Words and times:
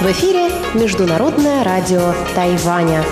В 0.00 0.10
эфире 0.10 0.48
Международное 0.74 1.62
радио 1.62 2.12
Тайваня. 2.34 3.04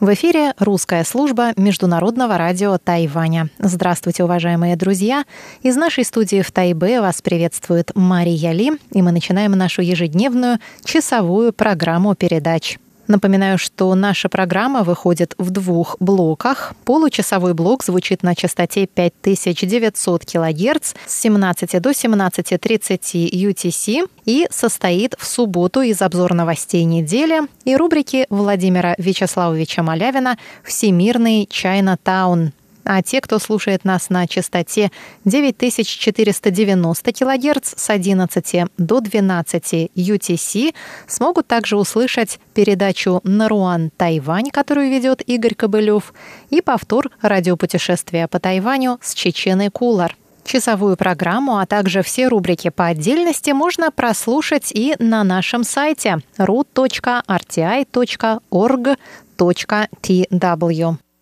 В 0.00 0.12
эфире 0.14 0.52
русская 0.58 1.04
служба 1.04 1.52
Международного 1.56 2.36
радио 2.36 2.76
Тайваня. 2.78 3.50
Здравствуйте, 3.60 4.24
уважаемые 4.24 4.74
друзья! 4.74 5.26
Из 5.62 5.76
нашей 5.76 6.04
студии 6.04 6.42
в 6.42 6.50
Тайбе 6.50 7.00
вас 7.00 7.22
приветствует 7.22 7.92
Мария 7.94 8.50
Ли, 8.50 8.72
и 8.90 9.00
мы 9.00 9.12
начинаем 9.12 9.52
нашу 9.52 9.82
ежедневную 9.82 10.58
часовую 10.84 11.52
программу 11.52 12.16
передач– 12.16 12.80
Напоминаю, 13.10 13.58
что 13.58 13.92
наша 13.96 14.28
программа 14.28 14.84
выходит 14.84 15.34
в 15.36 15.50
двух 15.50 15.96
блоках. 15.98 16.74
Получасовой 16.84 17.54
блок 17.54 17.82
звучит 17.82 18.22
на 18.22 18.36
частоте 18.36 18.86
5900 18.86 20.24
кГц 20.24 20.94
с 21.06 21.20
17 21.20 21.82
до 21.82 21.90
17.30 21.90 23.28
UTC 23.32 24.08
и 24.26 24.46
состоит 24.52 25.16
в 25.18 25.26
субботу 25.26 25.80
из 25.80 26.00
обзора 26.02 26.34
новостей 26.34 26.84
недели 26.84 27.40
и 27.64 27.74
рубрики 27.74 28.26
Владимира 28.30 28.94
Вячеславовича 28.96 29.82
Малявина 29.82 30.38
«Всемирный 30.62 31.48
Чайна 31.50 31.96
Таун». 32.00 32.52
А 32.84 33.02
те, 33.02 33.20
кто 33.20 33.38
слушает 33.38 33.84
нас 33.84 34.10
на 34.10 34.26
частоте 34.26 34.90
9490 35.24 37.12
кГц 37.12 37.74
с 37.76 37.90
11 37.90 38.64
до 38.78 39.00
12 39.00 39.90
UTC, 39.94 40.74
смогут 41.06 41.46
также 41.46 41.76
услышать 41.76 42.38
передачу 42.54 43.20
«Наруан 43.24 43.90
Тайвань», 43.96 44.50
которую 44.50 44.90
ведет 44.90 45.22
Игорь 45.22 45.54
Кобылев, 45.54 46.12
и 46.50 46.60
повтор 46.60 47.10
радиопутешествия 47.20 48.28
по 48.28 48.38
Тайваню 48.40 48.98
с 49.02 49.14
Чеченой 49.14 49.70
Кулар. 49.70 50.16
Часовую 50.44 50.96
программу, 50.96 51.58
а 51.58 51.66
также 51.66 52.02
все 52.02 52.28
рубрики 52.28 52.70
по 52.70 52.86
отдельности 52.86 53.50
можно 53.50 53.90
прослушать 53.90 54.72
и 54.72 54.96
на 54.98 55.22
нашем 55.22 55.64
сайте 55.64 56.18
ru.rti.org.tw. 56.38 57.10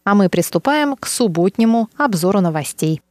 А 0.09 0.15
мы 0.15 0.31
приступаем 0.31 0.97
к 0.97 1.07
субботнему 1.07 1.91
обзору 1.99 2.41
новостей. 2.41 3.03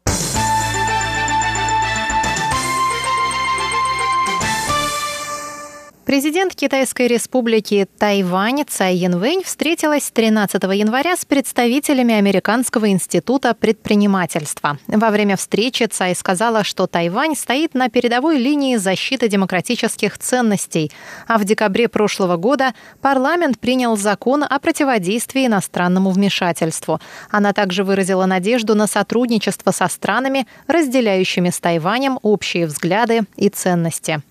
Президент 6.07 6.55
Китайской 6.55 7.09
республики 7.09 7.85
Тайвань 7.99 8.63
Цай 8.65 8.95
Янвэнь 8.95 9.43
встретилась 9.43 10.09
13 10.09 10.63
января 10.63 11.17
с 11.17 11.25
представителями 11.25 12.13
Американского 12.13 12.89
института 12.89 13.53
предпринимательства. 13.53 14.79
Во 14.87 15.09
время 15.09 15.35
встречи 15.35 15.83
Цай 15.83 16.15
сказала, 16.15 16.63
что 16.63 16.87
Тайвань 16.87 17.35
стоит 17.35 17.73
на 17.73 17.89
передовой 17.89 18.37
линии 18.37 18.77
защиты 18.77 19.27
демократических 19.27 20.17
ценностей, 20.17 20.93
а 21.27 21.37
в 21.37 21.43
декабре 21.43 21.89
прошлого 21.89 22.37
года 22.37 22.73
парламент 23.01 23.59
принял 23.59 23.97
закон 23.97 24.45
о 24.45 24.59
противодействии 24.59 25.47
иностранному 25.47 26.11
вмешательству. 26.11 27.01
Она 27.31 27.51
также 27.51 27.83
выразила 27.83 28.25
надежду 28.25 28.75
на 28.75 28.87
сотрудничество 28.87 29.71
со 29.71 29.89
странами, 29.89 30.47
разделяющими 30.67 31.49
с 31.49 31.59
Тайванем 31.59 32.17
общие 32.21 32.65
взгляды 32.65 33.23
и 33.35 33.49
ценности. 33.49 34.21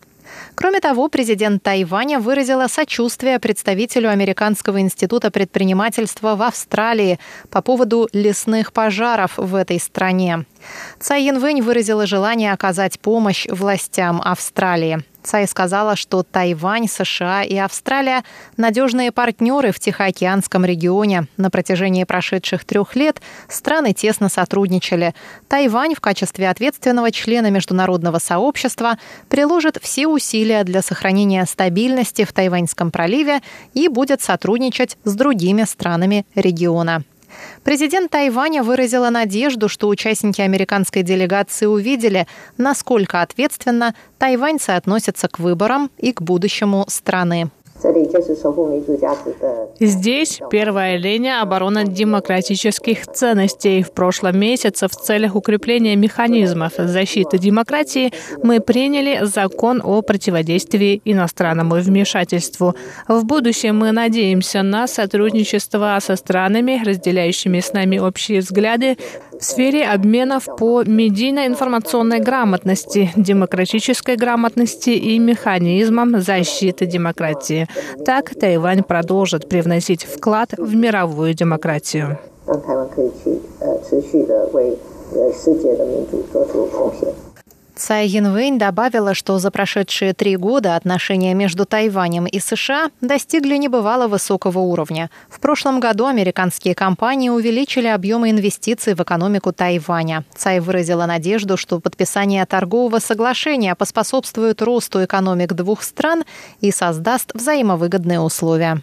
Кроме 0.54 0.80
того, 0.80 1.08
президент 1.08 1.62
Тайваня 1.62 2.18
выразила 2.18 2.66
сочувствие 2.66 3.38
представителю 3.38 4.10
Американского 4.10 4.80
института 4.80 5.30
предпринимательства 5.30 6.36
в 6.36 6.42
Австралии 6.42 7.18
по 7.50 7.62
поводу 7.62 8.08
лесных 8.12 8.72
пожаров 8.72 9.32
в 9.36 9.54
этой 9.54 9.78
стране. 9.78 10.44
Цай 10.98 11.24
Янвэнь 11.24 11.62
выразила 11.62 12.06
желание 12.06 12.52
оказать 12.52 13.00
помощь 13.00 13.46
властям 13.48 14.20
Австралии. 14.24 15.04
Цай 15.26 15.48
сказала, 15.48 15.96
что 15.96 16.22
Тайвань, 16.22 16.86
США 16.88 17.42
и 17.42 17.56
Австралия– 17.56 18.22
надежные 18.56 19.10
партнеры 19.10 19.72
в 19.72 19.80
Тихоокеанском 19.80 20.64
регионе. 20.64 21.26
На 21.36 21.50
протяжении 21.50 22.04
прошедших 22.04 22.64
трех 22.64 22.94
лет 22.94 23.20
страны 23.48 23.92
тесно 23.92 24.28
сотрудничали. 24.28 25.16
Тайвань 25.48 25.96
в 25.96 26.00
качестве 26.00 26.48
ответственного 26.48 27.10
члена 27.10 27.50
международного 27.50 28.20
сообщества 28.20 28.98
приложит 29.28 29.78
все 29.82 30.06
усилия 30.06 30.62
для 30.62 30.80
сохранения 30.80 31.44
стабильности 31.44 32.24
в 32.24 32.32
Тайваньском 32.32 32.92
проливе 32.92 33.40
и 33.74 33.88
будет 33.88 34.22
сотрудничать 34.22 34.96
с 35.02 35.16
другими 35.16 35.64
странами 35.64 36.24
региона. 36.36 37.02
Президент 37.64 38.10
Тайваня 38.10 38.62
выразила 38.62 39.10
надежду, 39.10 39.68
что 39.68 39.88
участники 39.88 40.40
американской 40.40 41.02
делегации 41.02 41.66
увидели, 41.66 42.26
насколько 42.58 43.22
ответственно 43.22 43.94
тайваньцы 44.18 44.70
относятся 44.70 45.28
к 45.28 45.38
выборам 45.38 45.90
и 45.98 46.12
к 46.12 46.22
будущему 46.22 46.84
страны. 46.88 47.50
Здесь 49.80 50.40
первая 50.50 50.96
линия 50.96 51.42
обороны 51.42 51.84
демократических 51.84 53.06
ценностей. 53.06 53.82
В 53.82 53.92
прошлом 53.92 54.38
месяце 54.38 54.88
в 54.88 54.92
целях 54.92 55.34
укрепления 55.34 55.96
механизмов 55.96 56.74
защиты 56.76 57.38
демократии 57.38 58.12
мы 58.42 58.60
приняли 58.60 59.24
закон 59.24 59.80
о 59.84 60.02
противодействии 60.02 61.00
иностранному 61.04 61.76
вмешательству. 61.76 62.74
В 63.08 63.24
будущем 63.24 63.78
мы 63.78 63.92
надеемся 63.92 64.62
на 64.62 64.86
сотрудничество 64.86 65.98
со 66.00 66.16
странами, 66.16 66.82
разделяющими 66.84 67.60
с 67.60 67.72
нами 67.72 67.98
общие 67.98 68.40
взгляды 68.40 68.96
в 69.40 69.44
сфере 69.44 69.86
обменов 69.86 70.46
по 70.58 70.82
медийно-информационной 70.84 72.20
грамотности, 72.20 73.10
демократической 73.16 74.16
грамотности 74.16 74.90
и 74.90 75.18
механизмам 75.18 76.20
защиты 76.20 76.86
демократии. 76.86 77.68
Так 78.04 78.34
Тайвань 78.34 78.82
продолжит 78.82 79.48
привносить 79.48 80.04
вклад 80.04 80.50
в 80.56 80.74
мировую 80.74 81.34
демократию. 81.34 82.18
Цай 87.76 88.06
Янвэнь 88.06 88.58
добавила, 88.58 89.12
что 89.12 89.38
за 89.38 89.50
прошедшие 89.50 90.14
три 90.14 90.36
года 90.36 90.76
отношения 90.76 91.34
между 91.34 91.66
Тайванем 91.66 92.24
и 92.24 92.40
США 92.40 92.90
достигли 93.02 93.56
небывало 93.56 94.08
высокого 94.08 94.60
уровня. 94.60 95.10
В 95.28 95.40
прошлом 95.40 95.78
году 95.78 96.06
американские 96.06 96.74
компании 96.74 97.28
увеличили 97.28 97.86
объемы 97.86 98.30
инвестиций 98.30 98.94
в 98.94 99.02
экономику 99.02 99.52
Тайваня. 99.52 100.24
Цай 100.34 100.60
выразила 100.60 101.04
надежду, 101.04 101.58
что 101.58 101.78
подписание 101.78 102.46
торгового 102.46 102.98
соглашения 102.98 103.74
поспособствует 103.74 104.62
росту 104.62 105.04
экономик 105.04 105.52
двух 105.52 105.82
стран 105.82 106.24
и 106.62 106.70
создаст 106.70 107.32
взаимовыгодные 107.34 108.20
условия. 108.20 108.80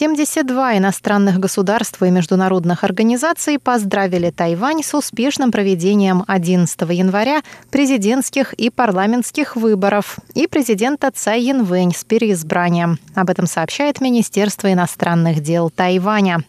72 0.00 0.78
иностранных 0.78 1.38
государства 1.38 2.06
и 2.06 2.10
международных 2.10 2.84
организаций 2.84 3.58
поздравили 3.58 4.30
Тайвань 4.30 4.82
с 4.82 4.94
успешным 4.94 5.52
проведением 5.52 6.24
11 6.26 6.80
января 6.88 7.42
президентских 7.70 8.54
и 8.54 8.70
парламентских 8.70 9.56
выборов 9.56 10.16
и 10.34 10.46
президента 10.46 11.10
Цай 11.14 11.42
Янвэнь 11.42 11.92
с 11.94 12.04
переизбранием. 12.04 12.98
Об 13.14 13.28
этом 13.28 13.44
сообщает 13.44 14.00
Министерство 14.00 14.72
иностранных 14.72 15.42
дел 15.42 15.68
Тайваня. 15.68 16.44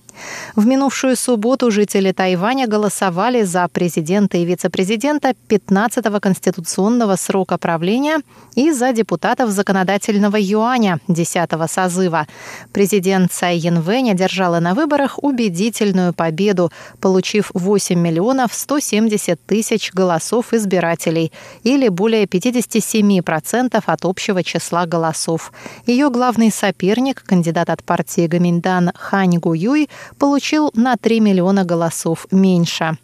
В 0.55 0.66
минувшую 0.66 1.16
субботу 1.16 1.72
жители 1.72 2.11
Тайваня 2.11 2.67
голосовали 2.67 3.44
за 3.44 3.67
президента 3.67 4.38
и 4.38 4.45
вице-президента 4.45 5.33
15-го 5.49 6.19
конституционного 6.19 7.16
срока 7.16 7.57
правления 7.57 8.19
и 8.55 8.72
за 8.72 8.91
депутатов 8.91 9.49
законодательного 9.49 10.38
юаня 10.39 10.99
10-го 11.07 11.67
созыва. 11.67 12.27
Президент 12.73 13.31
Цай 13.31 13.58
Янвэнь 13.58 14.11
одержала 14.11 14.59
на 14.59 14.73
выборах 14.73 15.19
убедительную 15.23 16.14
победу, 16.14 16.72
получив 16.99 17.52
8 17.53 17.99
миллионов 17.99 18.53
170 18.53 19.40
тысяч 19.46 19.93
голосов 19.93 20.53
избирателей 20.53 21.31
или 21.64 21.87
более 21.87 22.25
57% 22.25 23.84
от 23.85 24.05
общего 24.05 24.43
числа 24.43 24.85
голосов. 24.85 25.53
Ее 25.85 26.09
главный 26.09 26.52
соперник, 26.52 27.23
кандидат 27.23 27.69
от 27.69 27.84
партии 27.84 28.28
Гаминдан 28.28 28.91
Хань 28.96 29.37
Гуюй, 29.37 29.90
получил 30.18 30.72
на 30.74 30.98
3 30.98 31.20
миллиона 31.20 31.64
голосов 31.64 32.28
меньше. 32.32 32.98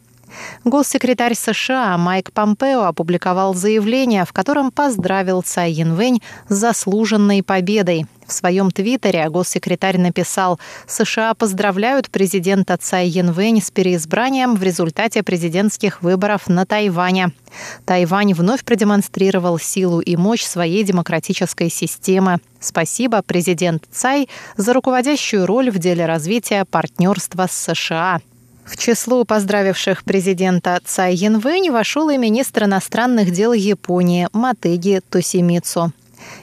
Госсекретарь 0.63 1.35
США 1.35 1.97
Майк 1.97 2.31
Помпео 2.31 2.83
опубликовал 2.83 3.53
заявление, 3.53 4.25
в 4.25 4.33
котором 4.33 4.71
поздравил 4.71 5.41
Цай 5.41 5.71
Янвэнь 5.71 6.21
с 6.50 6.56
заслуженной 6.56 7.44
победой. 7.44 8.06
В 8.27 8.33
своем 8.33 8.71
твиттере 8.71 9.29
госсекретарь 9.29 9.97
написал 9.97 10.59
«США 10.85 11.33
поздравляют 11.33 12.09
президента 12.09 12.75
Цай 12.75 13.07
Янвэнь 13.07 13.62
с 13.62 13.71
переизбранием 13.71 14.56
в 14.56 14.63
результате 14.63 15.24
президентских 15.24 16.01
выборов 16.01 16.47
на 16.47 16.65
Тайване. 16.65 17.31
Тайвань 17.85 18.33
вновь 18.33 18.65
продемонстрировал 18.65 19.57
силу 19.59 20.01
и 20.01 20.18
мощь 20.18 20.44
своей 20.44 20.83
демократической 20.83 21.69
системы. 21.69 22.39
Спасибо, 22.59 23.21
президент 23.21 23.85
Цай, 23.91 24.27
за 24.57 24.74
руководящую 24.74 25.45
роль 25.45 25.71
в 25.71 25.79
деле 25.79 26.06
развития 26.06 26.65
партнерства 26.65 27.47
с 27.50 27.74
США». 27.74 28.19
В 28.68 28.75
число 28.75 29.24
поздравивших 29.24 30.04
президента 30.04 30.80
Цай 30.84 31.16
Янвэнь 31.16 31.72
вошел 31.72 32.10
и 32.10 32.18
министр 32.18 32.66
иностранных 32.66 33.31
дел 33.31 33.54
Японии 33.54 34.28
Матеги 34.34 35.02
Тосимицу. 35.10 35.94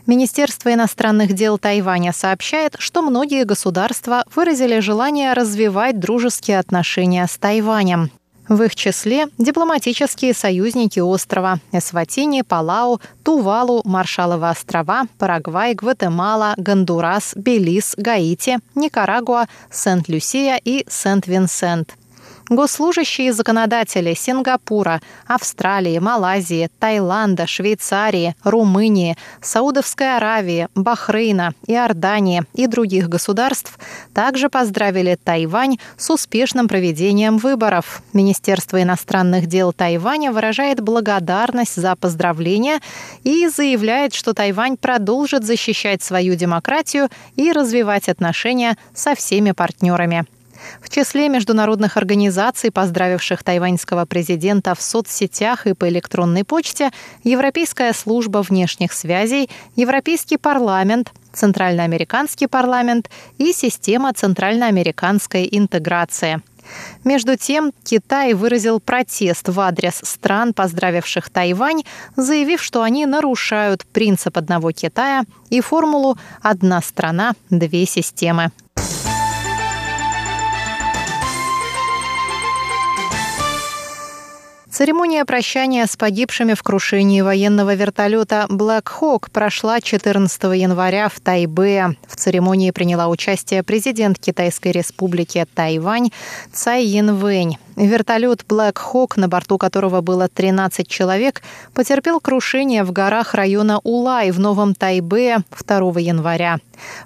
Министерство 0.07 0.73
иностранных 0.73 1.35
дел 1.35 1.59
Тайваня 1.59 2.15
сообщает, 2.15 2.77
что 2.79 3.03
многие 3.03 3.45
государства 3.45 4.25
выразили 4.35 4.81
желание 4.81 5.35
развивать 5.35 6.01
дружеские 6.01 6.59
отношения 6.61 7.27
с 7.27 7.37
Тайванем. 7.37 8.11
В 8.49 8.63
их 8.63 8.75
числе 8.75 9.27
дипломатические 9.37 10.33
союзники 10.33 11.01
острова– 11.01 11.59
Эсватини, 11.73 12.43
Палау, 12.43 13.01
Тувалу, 13.23 13.83
Маршаловы 13.85 14.49
острова, 14.49 15.05
Парагвай, 15.19 15.75
Гватемала, 15.75 16.55
Гондурас, 16.57 17.33
Белиз, 17.37 17.95
Гаити, 17.97 18.59
Никарагуа, 18.75 19.47
Сент-Люсия 19.71 20.59
и 20.63 20.87
Сент-Винсент– 20.89 21.95
Госслужащие 22.51 23.33
законодатели 23.33 24.13
Сингапура, 24.13 25.01
Австралии, 25.27 25.99
Малайзии, 25.99 26.69
Таиланда, 26.79 27.47
Швейцарии, 27.47 28.37
Румынии, 28.45 29.17
Саудовской 29.41 30.17
Аравии, 30.17 30.69
Бахрейна, 30.75 31.55
Иордании 31.67 32.45
и 32.53 32.67
других 32.67 33.09
государств 33.09 33.79
также 34.13 34.51
поздравили 34.51 35.19
Тайвань 35.23 35.79
с 35.97 36.11
успешным 36.11 36.69
проведением 36.69 37.39
выборов. 37.39 38.03
Министерство 38.13 38.83
иностранных 38.83 39.47
дел 39.47 39.73
Тайваня 39.73 40.31
выражает 40.31 40.81
благодарность 40.81 41.77
за 41.77 41.97
поздравления 41.97 42.81
и 43.23 43.49
заявляет, 43.49 44.13
что 44.13 44.35
Тайвань 44.35 44.77
продолжит 44.77 45.45
защищать 45.45 46.03
свою 46.03 46.35
демократию 46.35 47.09
и 47.37 47.53
развивать 47.53 48.11
отношения 48.11 48.77
со 48.93 49.15
всеми 49.15 49.53
партнерами. 49.53 50.27
В 50.81 50.89
числе 50.89 51.29
международных 51.29 51.97
организаций, 51.97 52.71
поздравивших 52.71 53.43
тайваньского 53.43 54.05
президента 54.05 54.75
в 54.75 54.83
соцсетях 54.83 55.67
и 55.67 55.75
по 55.75 55.89
электронной 55.89 56.45
почте, 56.45 56.91
Европейская 57.23 57.93
служба 57.93 58.39
внешних 58.43 58.93
связей, 58.93 59.51
Европейский 59.77 60.37
парламент, 60.37 61.13
Центральноамериканский 61.33 62.49
парламент 62.49 63.11
и 63.39 63.53
система 63.53 64.13
Центральноамериканской 64.13 65.49
интеграции. 65.51 66.43
Между 67.05 67.37
тем, 67.37 67.73
Китай 67.85 68.33
выразил 68.33 68.81
протест 68.81 69.49
в 69.49 69.61
адрес 69.61 70.01
стран, 70.03 70.55
поздравивших 70.55 71.29
Тайвань, 71.31 71.83
заявив, 72.17 72.63
что 72.63 72.83
они 72.83 73.07
нарушают 73.07 73.85
принцип 73.87 74.39
одного 74.39 74.73
Китая 74.73 75.25
и 75.51 75.61
формулу 75.61 76.17
«одна 76.41 76.81
страна, 76.81 77.35
две 77.51 77.87
системы». 77.87 78.51
Церемония 84.85 85.25
прощания 85.25 85.87
с 85.87 85.97
погибшими 85.97 86.53
в 86.53 86.63
крушении 86.63 87.23
военного 87.23 87.75
вертолета 87.75 88.45
Black 88.51 88.85
Hawk 89.01 89.31
прошла 89.33 89.81
14 89.81 90.43
января 90.61 91.09
в 91.09 91.21
Тайбе. 91.21 91.97
В 92.07 92.17
церемонии 92.17 92.71
приняла 92.71 93.09
участие 93.09 93.63
президент 93.63 94.19
Китайской 94.19 94.73
республики 94.73 95.47
Тайвань 95.55 96.11
Цай 96.53 96.85
Янвэнь. 96.85 97.57
Вертолет 97.77 98.45
Black 98.47 98.75
Hawk, 98.75 99.13
на 99.17 99.27
борту 99.27 99.57
которого 99.57 100.03
было 100.03 100.29
13 100.29 100.87
человек, 100.87 101.41
потерпел 101.73 102.21
крушение 102.21 102.85
в 102.85 102.93
горах 102.93 103.33
района 103.33 103.81
Улай 103.85 104.33
в 104.33 104.39
Новом 104.39 104.75
Тайбе 104.75 105.39
2 105.67 105.99
января. 105.99 106.59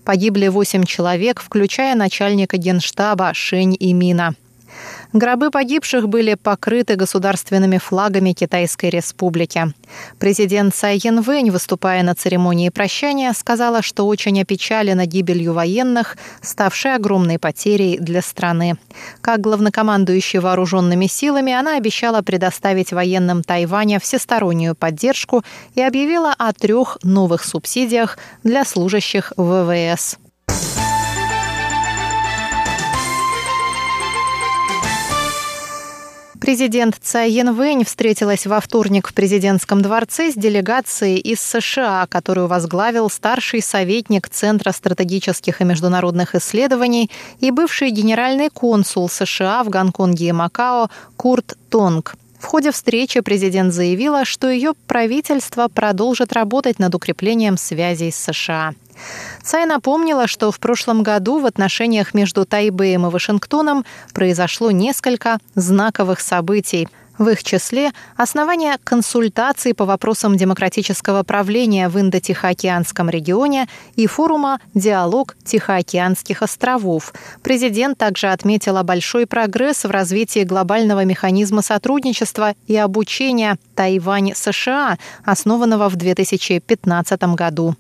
Погибли 0.03 0.49
8 0.49 0.83
человек, 0.83 1.41
включая 1.41 1.95
начальника 1.95 2.57
генштаба 2.57 3.33
Шень 3.35 3.77
Имина. 3.79 4.35
Гробы 5.15 5.51
погибших 5.51 6.07
были 6.07 6.35
покрыты 6.35 6.95
государственными 6.95 7.79
флагами 7.79 8.33
Китайской 8.33 8.91
Республики. 8.91 9.73
Президент 10.19 10.75
Цай 10.75 11.01
Янвэнь, 11.03 11.51
выступая 11.51 12.03
на 12.03 12.15
церемонии 12.15 12.69
прощания, 12.69 13.33
сказала, 13.33 13.81
что 13.81 14.07
очень 14.07 14.39
опечалена 14.39 15.07
гибелью 15.07 15.55
военных, 15.55 16.19
ставшей 16.43 16.95
огромной 16.95 17.39
потерей 17.39 17.99
для 17.99 18.21
страны. 18.21 18.77
Как 19.23 19.41
главнокомандующий 19.41 20.41
вооруженными 20.41 21.07
силами, 21.07 21.55
она 21.55 21.77
обещала 21.77 22.21
предоставить 22.21 22.93
военным 22.93 23.43
Тайваня 23.43 24.01
всестороннюю 24.01 24.75
поддержку 24.75 25.43
и 25.75 25.81
объявила 25.81 26.35
о 26.37 26.53
трех 26.53 26.99
новых 27.03 27.45
субсидиях 27.45 28.19
для 28.45 28.63
служащих 28.67 29.33
ВВС. 29.39 30.19
Президент 36.41 36.97
Цай 37.03 37.33
Янвэнь 37.33 37.85
встретилась 37.85 38.47
во 38.47 38.61
вторник 38.61 39.09
в 39.09 39.15
президентском 39.15 39.83
дворце 39.83 40.31
с 40.31 40.35
делегацией 40.35 41.19
из 41.19 41.41
США, 41.41 42.07
которую 42.09 42.47
возглавил 42.47 43.11
старший 43.11 43.61
советник 43.61 44.29
Центра 44.29 44.71
стратегических 44.71 45.61
и 45.61 45.65
международных 45.65 46.37
исследований 46.37 47.11
и 47.41 47.51
бывший 47.51 47.91
генеральный 47.91 48.51
консул 48.51 49.09
США 49.09 49.65
в 49.65 49.69
Гонконге 49.69 50.29
и 50.29 50.33
Макао 50.33 50.91
Курт 51.17 51.59
Тонг. 51.71 52.15
В 52.39 52.45
ходе 52.45 52.71
встречи 52.71 53.21
президент 53.21 53.73
заявила, 53.73 54.25
что 54.25 54.49
ее 54.49 54.75
правительство 54.87 55.69
продолжит 55.69 56.33
работать 56.33 56.79
над 56.79 56.95
укреплением 56.95 57.57
связей 57.57 58.11
с 58.11 58.17
США. 58.17 58.75
Цай 59.43 59.67
напомнила, 59.67 60.27
что 60.27 60.51
в 60.51 60.59
прошлом 60.59 61.03
году 61.03 61.39
в 61.39 61.47
отношениях 61.47 62.15
между 62.15 62.45
Тайбэем 62.45 63.07
и 63.07 63.11
Вашингтоном 63.11 63.85
произошло 64.13 64.71
несколько 64.71 65.39
знаковых 65.55 66.21
событий. 66.21 66.89
В 67.19 67.29
их 67.31 67.43
числе 67.43 67.91
основание 68.17 68.77
консультаций 68.85 69.75
по 69.75 69.85
вопросам 69.85 70.37
демократического 70.37 71.25
правления 71.25 71.89
в 71.89 71.99
Индо-Тихоокеанском 71.99 73.11
регионе 73.11 73.69
и 73.97 74.07
форума 74.07 74.61
«Диалог 74.75 75.37
Тихоокеанских 75.45 76.43
островов». 76.43 77.13
Президент 77.43 77.99
также 77.99 78.29
отметила 78.29 78.85
большой 78.85 79.27
прогресс 79.27 79.85
в 79.85 79.91
развитии 79.91 80.45
глобального 80.45 81.05
механизма 81.05 81.63
сотрудничества 81.63 82.55
и 82.69 82.77
обучения 82.77 83.59
Тайвань-США, 83.75 84.99
основанного 85.25 85.89
в 85.89 85.97
2015 85.97 87.23
году. 87.35 87.75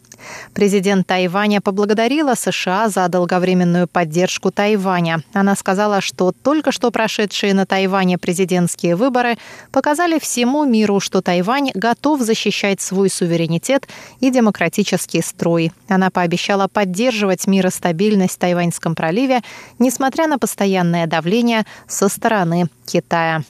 Президент 0.54 1.06
Тайваня 1.06 1.60
поблагодарила 1.60 2.34
США 2.34 2.88
за 2.88 3.08
долговременную 3.08 3.86
поддержку 3.88 4.50
Тайваня. 4.50 5.22
Она 5.32 5.54
сказала, 5.56 6.00
что 6.00 6.32
только 6.32 6.72
что 6.72 6.90
прошедшие 6.90 7.54
на 7.54 7.66
Тайване 7.66 8.18
президентские 8.18 8.96
выборы 8.96 9.38
показали 9.72 10.18
всему 10.18 10.64
миру, 10.64 11.00
что 11.00 11.22
Тайвань 11.22 11.70
готов 11.74 12.20
защищать 12.20 12.80
свой 12.80 13.10
суверенитет 13.10 13.88
и 14.20 14.30
демократический 14.30 15.22
строй. 15.22 15.72
Она 15.88 16.10
пообещала 16.10 16.68
поддерживать 16.68 17.46
мир 17.46 17.66
и 17.66 17.70
стабильность 17.70 18.34
в 18.34 18.38
Тайваньском 18.38 18.94
проливе, 18.94 19.42
несмотря 19.78 20.26
на 20.26 20.38
постоянное 20.38 21.06
давление 21.06 21.64
со 21.86 22.08
стороны 22.08 22.68
Китая. 22.86 23.42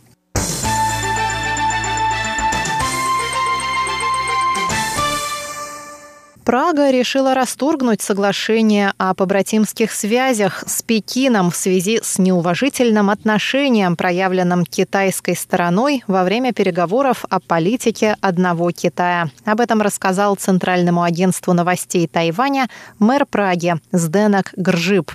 Прага 6.49 6.91
решила 6.91 7.35
расторгнуть 7.35 8.01
соглашение 8.01 8.95
о 8.97 9.13
побратимских 9.13 9.93
связях 9.93 10.65
с 10.67 10.81
Пекином 10.81 11.51
в 11.51 11.57
связи 11.57 12.01
с 12.03 12.19
неуважительным 12.19 13.11
отношением, 13.11 13.97
проявленным 13.97 14.65
китайской 14.65 15.37
стороной 15.37 16.03
во 16.07 16.25
время 16.25 16.55
переговоров 16.55 17.27
о 17.29 17.39
политике 17.41 18.17
одного 18.23 18.71
Китая. 18.71 19.29
Об 19.45 19.61
этом 19.61 19.83
рассказал 19.83 20.37
Центральному 20.37 21.03
агентству 21.03 21.53
новостей 21.53 22.09
Тайваня 22.09 22.71
мэр 22.99 23.27
Праги 23.27 23.75
Сденок 23.93 24.55
Гржип. 24.57 25.13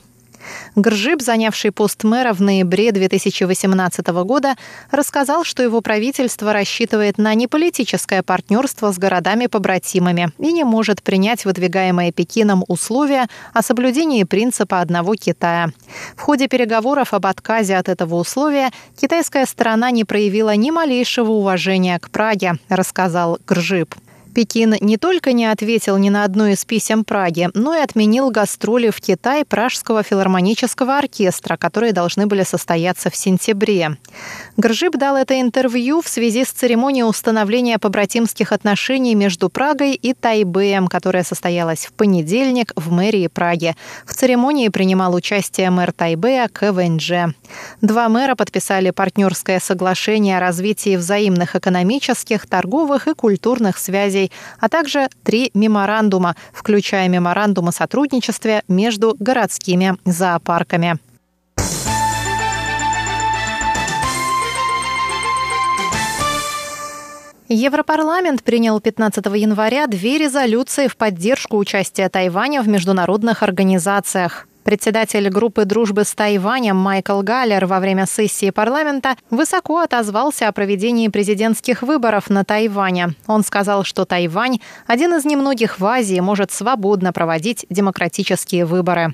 Гржиб, 0.76 1.22
занявший 1.22 1.72
пост 1.72 2.04
мэра 2.04 2.34
в 2.34 2.42
ноябре 2.42 2.92
2018 2.92 4.08
года, 4.08 4.56
рассказал, 4.92 5.44
что 5.44 5.64
его 5.64 5.82
правительство 5.82 6.54
рассчитывает 6.54 7.18
на 7.18 7.34
неполитическое 7.34 8.24
партнерство 8.24 8.92
с 8.92 8.98
городами-побратимами 8.98 10.30
и 10.40 10.52
не 10.52 10.64
может 10.64 11.04
принять 11.04 11.46
выдвигаемые 11.46 12.12
Пекином 12.12 12.64
условия 12.68 13.28
о 13.54 13.62
соблюдении 13.62 14.24
принципа 14.24 14.82
одного 14.82 15.16
Китая. 15.16 15.70
В 16.16 16.22
ходе 16.22 16.48
переговоров 16.48 17.14
об 17.14 17.26
отказе 17.26 17.76
от 17.78 17.90
этого 17.90 18.16
условия 18.16 18.72
китайская 19.00 19.46
сторона 19.46 19.92
не 19.92 20.04
проявила 20.04 20.56
ни 20.56 20.72
малейшего 20.72 21.32
уважения 21.32 22.00
к 22.00 22.10
Праге, 22.10 22.54
рассказал 22.70 23.40
Гржиб. 23.48 23.94
Пекин 24.34 24.76
не 24.82 24.98
только 24.98 25.32
не 25.32 25.46
ответил 25.46 25.98
ни 25.98 26.10
на 26.10 26.24
одно 26.24 26.48
из 26.48 26.66
писем 26.66 27.04
Праги, 27.04 27.50
но 27.54 27.76
и 27.76 27.80
отменил 27.82 28.32
гастроли 28.32 28.90
в 28.90 29.00
Китай 29.00 29.46
Пражского 29.46 30.04
филармонического 30.04 30.98
оркестра, 30.98 31.56
которые 31.58 31.94
должны 31.94 32.26
были 32.28 32.44
состояться 32.44 33.10
в 33.10 33.16
сентябре. 33.16 33.98
Гржиб 34.56 34.98
дал 34.98 35.16
это 35.16 35.42
интервью 35.42 36.02
в 36.02 36.08
связи 36.08 36.46
с 36.46 36.50
церемонией 36.50 37.04
установления 37.04 37.80
побратимских 37.80 38.52
отношений 38.52 39.16
между 39.16 39.50
Прагой 39.50 39.94
и 39.94 40.14
Тайбэем, 40.14 40.88
которая 40.88 41.24
состоялась 41.24 41.88
в 41.88 41.94
понедельник 41.94 42.72
в 42.76 42.92
мэрии 42.92 43.28
Праги. 43.28 43.76
В 44.06 44.14
церемонии 44.14 44.70
принимал 44.70 45.16
участие 45.16 45.72
мэр 45.72 45.92
Тайбэя 45.92 46.48
КВНЖ. 46.50 47.34
Два 47.82 48.10
мэра 48.10 48.36
подписали 48.36 48.92
партнерское 48.92 49.60
соглашение 49.60 50.38
о 50.38 50.40
развитии 50.40 50.98
взаимных 50.98 51.56
экономических, 51.56 52.46
торговых 52.46 53.08
и 53.08 53.14
культурных 53.14 53.80
связей 53.80 54.32
а 54.60 54.70
также 54.70 55.10
три 55.24 55.52
меморандума, 55.54 56.36
включая 56.54 57.08
меморандум 57.10 57.70
о 57.70 57.72
сотрудничестве 57.72 58.64
между 58.68 59.16
городскими 59.20 59.98
зоопарками. 60.06 61.00
Европарламент 67.54 68.42
принял 68.42 68.80
15 68.80 69.26
января 69.36 69.86
две 69.86 70.18
резолюции 70.18 70.88
в 70.88 70.98
поддержку 70.98 71.58
участия 71.58 72.10
Тайваня 72.10 72.64
в 72.64 72.68
международных 72.68 73.44
организациях. 73.44 74.48
Председатель 74.64 75.30
группы 75.30 75.66
дружбы 75.66 76.04
с 76.04 76.16
Тайванем 76.16 76.78
Майкл 76.78 77.22
Галлер 77.22 77.68
во 77.68 77.80
время 77.80 78.08
сессии 78.08 78.50
парламента 78.50 79.18
высоко 79.30 79.80
отозвался 79.80 80.48
о 80.48 80.52
проведении 80.52 81.10
президентских 81.10 81.84
выборов 81.84 82.30
на 82.32 82.44
Тайване. 82.44 83.10
Он 83.28 83.44
сказал, 83.44 83.84
что 83.84 84.06
Тайвань, 84.06 84.60
один 84.88 85.14
из 85.14 85.26
немногих 85.26 85.80
в 85.80 85.86
Азии, 85.86 86.20
может 86.22 86.52
свободно 86.52 87.14
проводить 87.14 87.68
демократические 87.70 88.66
выборы. 88.66 89.14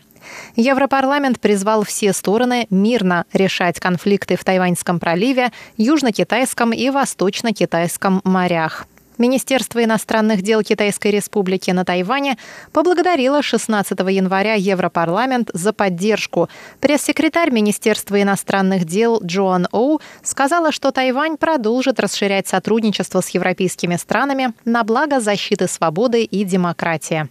Европарламент 0.55 1.39
призвал 1.39 1.83
все 1.83 2.13
стороны 2.13 2.67
мирно 2.69 3.25
решать 3.33 3.79
конфликты 3.79 4.35
в 4.35 4.43
Тайваньском 4.43 4.99
проливе, 4.99 5.51
Южно-Китайском 5.77 6.73
и 6.73 6.89
Восточно-Китайском 6.89 8.21
морях. 8.23 8.85
Министерство 9.19 9.83
иностранных 9.83 10.41
дел 10.41 10.63
Китайской 10.63 11.09
Республики 11.11 11.71
на 11.71 11.83
Тайване 11.83 12.37
поблагодарило 12.71 13.43
16 13.43 13.99
января 13.99 14.53
Европарламент 14.53 15.51
за 15.53 15.73
поддержку. 15.73 16.47
Пресс-секретарь 16.79 17.51
Министерства 17.51 18.21
иностранных 18.21 18.85
дел 18.85 19.19
Джоан 19.21 19.67
Оу 19.73 19.99
сказала, 20.23 20.71
что 20.71 20.91
Тайвань 20.91 21.35
продолжит 21.35 21.99
расширять 21.99 22.47
сотрудничество 22.47 23.19
с 23.19 23.29
европейскими 23.31 23.97
странами 23.97 24.53
на 24.63 24.85
благо 24.85 25.19
защиты 25.19 25.67
свободы 25.67 26.23
и 26.23 26.45
демократии. 26.45 27.27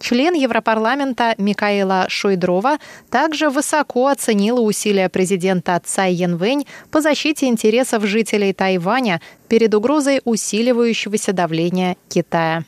Член 0.00 0.34
Европарламента 0.34 1.34
Микаэла 1.38 2.06
Шойдрова 2.08 2.78
также 3.10 3.50
высоко 3.50 4.08
оценила 4.08 4.60
усилия 4.60 5.08
президента 5.08 5.80
Цай 5.84 6.12
Янвэнь 6.12 6.66
по 6.90 7.00
защите 7.00 7.46
интересов 7.46 8.04
жителей 8.04 8.52
Тайваня 8.52 9.20
перед 9.48 9.74
угрозой 9.74 10.20
усиливающегося 10.24 11.32
давления 11.32 11.96
Китая. 12.08 12.64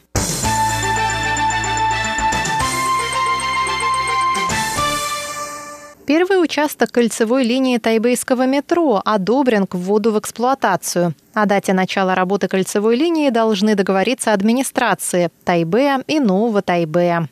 Первый 6.10 6.42
участок 6.42 6.90
кольцевой 6.90 7.44
линии 7.44 7.78
тайбэйского 7.78 8.44
метро 8.44 9.00
одобрен 9.04 9.64
к 9.64 9.76
вводу 9.76 10.10
в 10.10 10.18
эксплуатацию. 10.18 11.14
О 11.34 11.46
дате 11.46 11.72
начала 11.72 12.16
работы 12.16 12.48
кольцевой 12.48 12.96
линии 12.96 13.30
должны 13.30 13.76
договориться 13.76 14.32
администрации 14.32 15.30
Тайбэя 15.44 16.02
и 16.08 16.18
Нового 16.18 16.62
Тайбэя. 16.62 17.28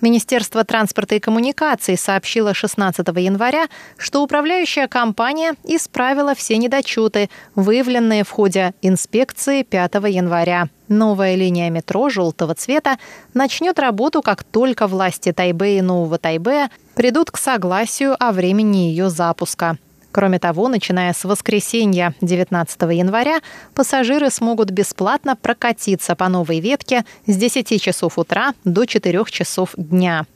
Министерство 0.00 0.64
транспорта 0.64 1.14
и 1.14 1.20
коммуникаций 1.20 1.96
сообщило 1.96 2.54
16 2.54 3.06
января, 3.18 3.66
что 3.96 4.22
управляющая 4.22 4.88
компания 4.88 5.54
исправила 5.64 6.34
все 6.34 6.56
недочеты, 6.56 7.30
выявленные 7.54 8.24
в 8.24 8.30
ходе 8.30 8.74
инспекции 8.82 9.62
5 9.62 9.94
января. 10.08 10.68
Новая 10.88 11.34
линия 11.36 11.70
метро 11.70 12.08
желтого 12.10 12.54
цвета 12.54 12.98
начнет 13.32 13.78
работу, 13.78 14.22
как 14.22 14.44
только 14.44 14.86
власти 14.86 15.32
Тайбэя 15.32 15.78
и 15.78 15.82
Нового 15.82 16.18
Тайбэя 16.18 16.70
придут 16.94 17.30
к 17.30 17.38
согласию 17.38 18.14
о 18.18 18.32
времени 18.32 18.88
ее 18.88 19.08
запуска. 19.08 19.78
Кроме 20.12 20.38
того, 20.38 20.68
начиная 20.68 21.14
с 21.14 21.24
воскресенья 21.24 22.14
19 22.20 22.82
января, 22.92 23.40
пассажиры 23.74 24.30
смогут 24.30 24.70
бесплатно 24.70 25.36
прокатиться 25.36 26.14
по 26.14 26.28
новой 26.28 26.60
ветке 26.60 27.04
с 27.26 27.34
10 27.34 27.82
часов 27.82 28.18
утра 28.18 28.52
до 28.64 28.84
4 28.84 29.24
часов 29.30 29.70
дня. 29.76 30.26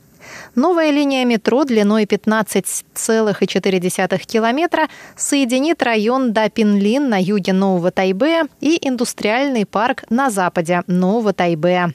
Новая 0.55 0.91
линия 0.91 1.25
метро 1.25 1.65
длиной 1.65 2.05
15,4 2.05 4.25
километра 4.25 4.87
соединит 5.15 5.83
район 5.83 6.33
Дапинлин 6.33 7.09
на 7.09 7.21
юге 7.21 7.53
Нового 7.53 7.91
Тайбэя 7.91 8.47
и 8.59 8.77
индустриальный 8.81 9.65
парк 9.65 10.03
на 10.09 10.29
западе 10.29 10.83
Нового 10.87 11.33
Тайбэя. 11.33 11.93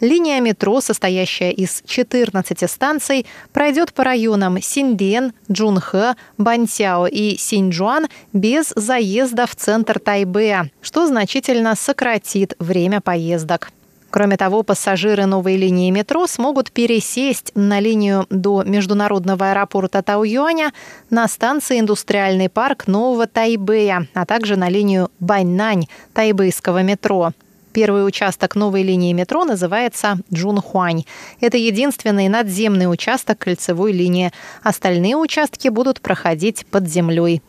Линия 0.00 0.40
метро, 0.40 0.80
состоящая 0.80 1.52
из 1.52 1.82
14 1.86 2.70
станций, 2.70 3.26
пройдет 3.52 3.92
по 3.92 4.04
районам 4.04 4.60
Синден, 4.60 5.32
Джунхэ, 5.50 6.14
Бантяо 6.38 7.06
и 7.06 7.36
Синьчжуан 7.36 8.08
без 8.32 8.72
заезда 8.76 9.46
в 9.46 9.56
центр 9.56 9.98
Тайбэя, 9.98 10.70
что 10.80 11.06
значительно 11.06 11.74
сократит 11.74 12.54
время 12.58 13.00
поездок. 13.00 13.70
Кроме 14.14 14.36
того, 14.36 14.62
пассажиры 14.62 15.26
новой 15.26 15.56
линии 15.56 15.90
метро 15.90 16.28
смогут 16.28 16.70
пересесть 16.70 17.50
на 17.56 17.80
линию 17.80 18.26
до 18.30 18.62
международного 18.62 19.50
аэропорта 19.50 20.04
Тау-Юаня 20.04 20.72
на 21.10 21.26
станции 21.26 21.80
«Индустриальный 21.80 22.48
парк» 22.48 22.86
Нового 22.86 23.26
Тайбэя, 23.26 24.06
а 24.14 24.24
также 24.24 24.54
на 24.54 24.68
линию 24.68 25.10
Баньнань 25.18 25.88
тайбэйского 26.12 26.84
метро. 26.84 27.32
Первый 27.72 28.06
участок 28.06 28.54
новой 28.54 28.84
линии 28.84 29.12
метро 29.12 29.44
называется 29.44 30.20
Джунхуань. 30.32 31.06
Это 31.40 31.56
единственный 31.56 32.28
надземный 32.28 32.88
участок 32.88 33.38
кольцевой 33.38 33.90
линии. 33.90 34.30
Остальные 34.62 35.16
участки 35.16 35.66
будут 35.66 36.00
проходить 36.00 36.66
под 36.66 36.86
землей. 36.86 37.42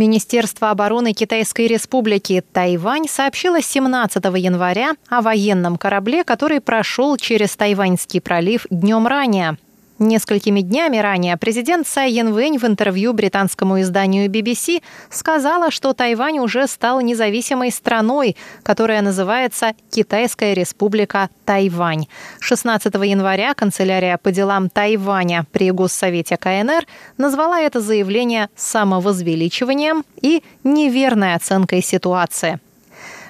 Министерство 0.00 0.70
обороны 0.70 1.12
Китайской 1.12 1.66
Республики 1.66 2.42
Тайвань 2.54 3.06
сообщило 3.06 3.60
17 3.60 4.24
января 4.38 4.92
о 5.10 5.20
военном 5.20 5.76
корабле, 5.76 6.24
который 6.24 6.62
прошел 6.62 7.18
через 7.18 7.54
Тайваньский 7.54 8.22
пролив 8.22 8.66
днем 8.70 9.06
ранее. 9.06 9.58
Несколькими 10.00 10.62
днями 10.62 10.96
ранее 10.96 11.36
президент 11.36 11.86
Цай 11.86 12.10
Янвэнь 12.10 12.56
в 12.56 12.64
интервью 12.64 13.12
британскому 13.12 13.82
изданию 13.82 14.30
BBC 14.30 14.82
сказала, 15.10 15.70
что 15.70 15.92
Тайвань 15.92 16.38
уже 16.38 16.66
стал 16.68 17.02
независимой 17.02 17.70
страной, 17.70 18.34
которая 18.62 19.02
называется 19.02 19.74
Китайская 19.90 20.54
республика 20.54 21.28
Тайвань. 21.44 22.06
16 22.38 22.94
января 22.94 23.52
канцелярия 23.52 24.16
по 24.16 24.32
делам 24.32 24.70
Тайваня 24.70 25.44
при 25.52 25.70
Госсовете 25.70 26.38
КНР 26.38 26.86
назвала 27.18 27.60
это 27.60 27.82
заявление 27.82 28.48
самовозвеличиванием 28.56 30.04
и 30.22 30.42
неверной 30.64 31.34
оценкой 31.34 31.82
ситуации. 31.82 32.58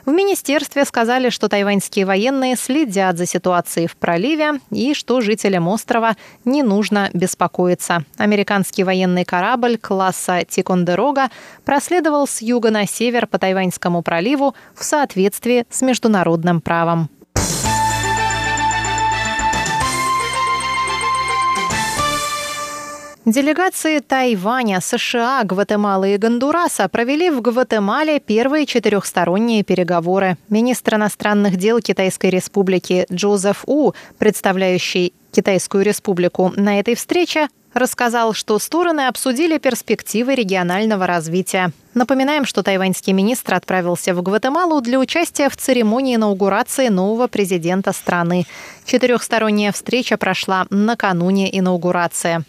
В 0.06 0.10
министерстве 0.10 0.84
сказали, 0.84 1.30
что 1.30 1.48
тайваньские 1.48 2.06
военные 2.06 2.56
следят 2.56 3.18
за 3.18 3.26
ситуацией 3.26 3.86
в 3.86 3.96
проливе 3.96 4.60
и 4.70 4.94
что 4.94 5.20
жителям 5.20 5.68
острова 5.68 6.16
не 6.44 6.62
нужно 6.62 7.10
беспокоиться. 7.12 8.04
Американский 8.16 8.84
военный 8.84 9.24
корабль 9.24 9.78
класса 9.78 10.44
«Тикондерога» 10.48 11.28
проследовал 11.64 12.26
с 12.26 12.40
юга 12.42 12.70
на 12.70 12.86
север 12.86 13.26
по 13.26 13.38
Тайваньскому 13.38 14.02
проливу 14.02 14.54
в 14.74 14.84
соответствии 14.84 15.64
с 15.70 15.82
международным 15.82 16.60
правом. 16.60 17.10
Делегации 23.26 23.98
Тайваня, 23.98 24.80
США, 24.80 25.42
Гватемалы 25.44 26.14
и 26.14 26.16
Гондураса 26.16 26.88
провели 26.88 27.28
в 27.28 27.42
Гватемале 27.42 28.18
первые 28.18 28.64
четырехсторонние 28.64 29.62
переговоры. 29.62 30.38
Министр 30.48 30.94
иностранных 30.94 31.56
дел 31.56 31.80
Китайской 31.80 32.30
республики 32.30 33.06
Джозеф 33.12 33.64
У, 33.66 33.92
представляющий 34.16 35.12
Китайскую 35.32 35.84
республику 35.84 36.54
на 36.56 36.80
этой 36.80 36.94
встрече, 36.94 37.48
рассказал, 37.74 38.32
что 38.32 38.58
стороны 38.58 39.02
обсудили 39.06 39.58
перспективы 39.58 40.34
регионального 40.34 41.06
развития. 41.06 41.72
Напоминаем, 41.92 42.46
что 42.46 42.62
тайваньский 42.62 43.12
министр 43.12 43.54
отправился 43.54 44.14
в 44.14 44.22
Гватемалу 44.22 44.80
для 44.80 44.98
участия 44.98 45.50
в 45.50 45.56
церемонии 45.58 46.16
инаугурации 46.16 46.88
нового 46.88 47.26
президента 47.26 47.92
страны. 47.92 48.46
Четырехсторонняя 48.86 49.72
встреча 49.72 50.16
прошла 50.16 50.66
накануне 50.70 51.56
инаугурации. 51.56 52.44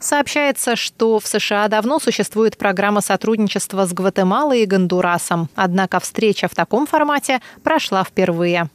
Сообщается, 0.00 0.76
что 0.76 1.18
в 1.18 1.26
США 1.26 1.68
давно 1.68 1.98
существует 1.98 2.56
программа 2.56 3.00
сотрудничества 3.00 3.86
с 3.86 3.92
Гватемалой 3.92 4.62
и 4.62 4.66
Гондурасом, 4.66 5.48
однако 5.54 6.00
встреча 6.00 6.48
в 6.48 6.54
таком 6.54 6.86
формате 6.86 7.40
прошла 7.62 8.04
впервые. 8.04 8.68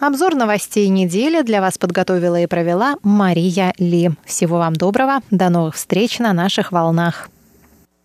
Обзор 0.00 0.34
новостей 0.34 0.88
недели 0.88 1.42
для 1.42 1.60
вас 1.60 1.76
подготовила 1.76 2.40
и 2.40 2.46
провела 2.46 2.94
Мария 3.02 3.74
Ли. 3.76 4.12
Всего 4.24 4.56
вам 4.56 4.74
доброго. 4.74 5.20
До 5.30 5.50
новых 5.50 5.74
встреч 5.74 6.18
на 6.18 6.32
наших 6.32 6.72
волнах. 6.72 7.28